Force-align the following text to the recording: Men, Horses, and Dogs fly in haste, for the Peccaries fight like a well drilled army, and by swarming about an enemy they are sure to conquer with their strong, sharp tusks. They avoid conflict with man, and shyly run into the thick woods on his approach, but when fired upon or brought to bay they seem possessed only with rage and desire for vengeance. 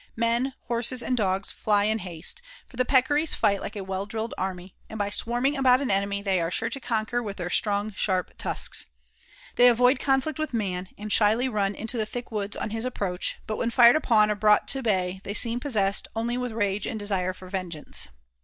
Men, 0.15 0.55
Horses, 0.61 1.03
and 1.03 1.15
Dogs 1.15 1.51
fly 1.51 1.83
in 1.83 1.99
haste, 1.99 2.41
for 2.67 2.75
the 2.75 2.85
Peccaries 2.85 3.35
fight 3.35 3.61
like 3.61 3.75
a 3.75 3.83
well 3.83 4.07
drilled 4.07 4.33
army, 4.35 4.75
and 4.89 4.97
by 4.97 5.11
swarming 5.11 5.55
about 5.55 5.79
an 5.79 5.91
enemy 5.91 6.23
they 6.23 6.41
are 6.41 6.49
sure 6.49 6.71
to 6.71 6.79
conquer 6.79 7.21
with 7.21 7.37
their 7.37 7.51
strong, 7.51 7.93
sharp 7.93 8.35
tusks. 8.39 8.87
They 9.57 9.67
avoid 9.67 9.99
conflict 9.99 10.39
with 10.39 10.55
man, 10.55 10.89
and 10.97 11.11
shyly 11.13 11.47
run 11.47 11.75
into 11.75 11.99
the 11.99 12.07
thick 12.07 12.31
woods 12.31 12.57
on 12.57 12.71
his 12.71 12.83
approach, 12.83 13.35
but 13.45 13.57
when 13.57 13.69
fired 13.69 13.95
upon 13.95 14.31
or 14.31 14.35
brought 14.35 14.67
to 14.69 14.81
bay 14.81 15.21
they 15.23 15.35
seem 15.35 15.59
possessed 15.59 16.07
only 16.15 16.35
with 16.35 16.51
rage 16.51 16.87
and 16.87 16.97
desire 16.97 17.31
for 17.31 17.47
vengeance. 17.47 18.07